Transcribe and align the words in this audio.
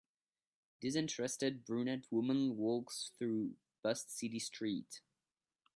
Disinterested 0.79 1.63
brunette 1.63 2.11
woman 2.11 2.57
walks 2.57 3.11
through 3.19 3.53
bust 3.83 4.09
city 4.09 4.39
street 4.39 5.01